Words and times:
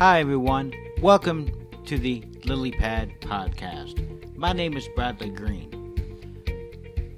Hi, 0.00 0.20
everyone. 0.20 0.72
Welcome 1.02 1.52
to 1.84 1.98
the 1.98 2.24
Lily 2.46 2.70
Pad 2.70 3.12
Podcast. 3.20 4.34
My 4.34 4.54
name 4.54 4.74
is 4.74 4.88
Bradley 4.96 5.28
Green. 5.28 5.68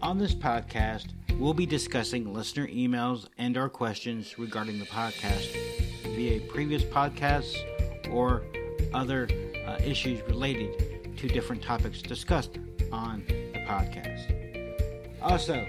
On 0.03 0.19
this 0.19 0.35
podcast, 0.35 1.11
we'll 1.39 1.55
be 1.55 1.65
discussing 1.65 2.35
listener 2.35 2.67
emails 2.67 3.29
and 3.39 3.57
our 3.57 3.69
questions 3.69 4.37
regarding 4.37 4.81
the 4.81 4.87
podcast 4.87 5.57
via 6.17 6.41
previous 6.41 6.83
podcasts 6.83 7.57
or 8.11 8.43
other 8.93 9.29
uh, 9.65 9.77
issues 9.85 10.21
related 10.23 11.17
to 11.19 11.29
different 11.29 11.63
topics 11.63 12.03
discussed 12.03 12.59
on 12.91 13.23
the 13.29 13.61
podcast. 13.61 14.27
Also, 15.23 15.65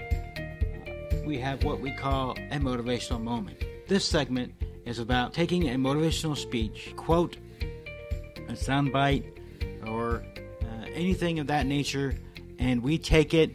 we 1.24 1.38
have 1.38 1.62
what 1.62 1.78
we 1.78 1.92
call 1.92 2.32
a 2.32 2.58
motivational 2.58 3.22
moment. 3.22 3.64
This 3.86 4.04
segment 4.04 4.52
is 4.84 4.98
about 4.98 5.32
taking 5.32 5.68
a 5.70 5.74
motivational 5.74 6.36
speech, 6.36 6.92
quote, 6.96 7.36
a 8.48 8.52
soundbite, 8.52 9.24
or 9.86 10.22
uh, 10.62 10.86
anything 10.94 11.38
of 11.38 11.46
that 11.46 11.66
nature, 11.66 12.14
and 12.58 12.82
we 12.82 12.98
take 12.98 13.34
it 13.34 13.50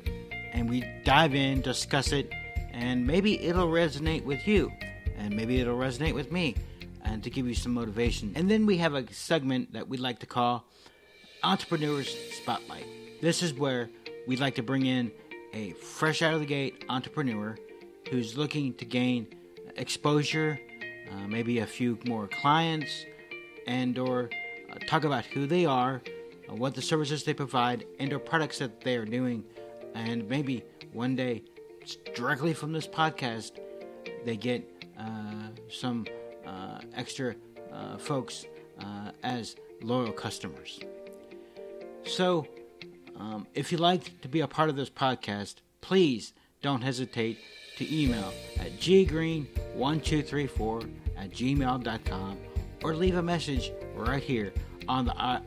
and 0.52 0.70
we 0.70 0.84
dive 1.04 1.36
in, 1.36 1.62
discuss 1.62 2.12
it, 2.12 2.32
and 2.72 3.06
maybe 3.06 3.40
it'll 3.42 3.68
resonate 3.68 4.24
with 4.24 4.48
you, 4.48 4.72
and 5.18 5.36
maybe 5.36 5.60
it'll 5.60 5.78
resonate 5.78 6.14
with 6.14 6.32
me, 6.32 6.56
and 7.04 7.24
to 7.24 7.30
give 7.30 7.48
you 7.48 7.54
some 7.54 7.74
motivation. 7.74 8.32
And 8.36 8.50
then 8.50 8.66
we 8.66 8.78
have 8.78 8.96
a 8.96 9.12
segment 9.14 9.74
that 9.74 9.88
we'd 9.88 10.00
like 10.00 10.20
to 10.20 10.26
call 10.26 10.66
Entrepreneurs 11.44 12.16
Spotlight. 12.42 12.86
This 13.22 13.44
is 13.44 13.54
where 13.54 13.90
we'd 14.28 14.40
like 14.40 14.56
to 14.56 14.64
bring 14.64 14.86
in 14.86 15.12
a 15.54 15.72
fresh 15.74 16.22
out 16.22 16.34
of 16.34 16.40
the 16.40 16.46
gate 16.46 16.86
entrepreneur 16.90 17.58
who's 18.10 18.38
looking 18.38 18.74
to 18.76 18.86
gain 18.86 19.28
exposure, 19.76 20.60
uh, 21.12 21.28
maybe 21.28 21.60
a 21.60 21.66
few 21.66 21.98
more 22.06 22.28
clients, 22.28 23.06
and 23.68 23.98
or 23.98 24.30
uh, 24.72 24.76
talk 24.88 25.04
about 25.04 25.26
who 25.26 25.48
they 25.48 25.66
are, 25.66 26.02
uh, 26.50 26.56
what 26.56 26.76
the 26.76 26.82
services 26.82 27.24
they 27.24 27.34
provide, 27.34 27.86
and 28.00 28.14
or 28.14 28.20
products 28.20 28.60
that 28.60 28.82
they 28.82 28.96
are 28.96 29.06
doing, 29.06 29.44
and 29.96 30.28
maybe 30.30 30.64
one 30.94 31.16
day, 31.16 31.44
directly 32.14 32.54
from 32.54 32.72
this 32.72 32.88
podcast, 32.88 33.54
they 34.26 34.36
get 34.36 34.64
uh, 35.00 35.50
some 35.70 36.06
extra 36.96 37.36
folks 37.98 38.46
as 39.24 39.56
loyal 39.82 40.12
customers. 40.12 40.80
So, 42.06 42.48
um, 43.18 43.48
if 43.54 43.72
you'd 43.72 43.82
like 43.82 44.22
to 44.22 44.28
be 44.28 44.42
a 44.42 44.48
part 44.48 44.70
of 44.70 44.76
this 44.76 44.90
podcast, 44.90 45.56
please 45.82 46.34
don't 46.62 46.82
hesitate 46.82 47.38
to 47.78 47.96
email 47.96 48.34
at 48.60 48.80
ggreen1234 49.76 50.90
at 51.18 51.30
gmail.com 51.32 52.38
or 52.84 52.96
leave 52.96 53.16
a 53.16 53.22
message 53.22 53.72
right 53.96 54.24
here 54.24 54.54
on 54.88 55.06
the 55.06 55.16
uh, 55.16 55.38